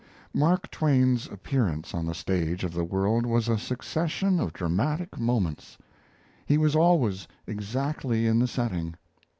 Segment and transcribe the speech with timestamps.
[0.33, 5.77] Mark Twain's appearance on the stage of the world was a succession of dramatic moments.
[6.47, 8.95] He was always exactly in the setting.